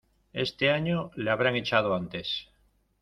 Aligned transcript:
Este 0.33 0.71
año 0.71 1.11
le 1.15 1.29
habrán 1.29 1.55
echado 1.55 1.93
antes. 1.93 2.47